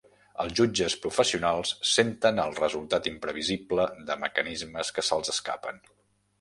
Els 0.43 0.53
jutges 0.59 0.95
professionals 1.03 1.73
senten 1.91 2.41
el 2.45 2.57
resultat 2.61 3.11
imprevisible 3.13 3.87
de 4.11 4.19
mecanismes 4.25 4.93
que 4.97 5.09
se'ls 5.11 5.35
escapen. 5.39 5.83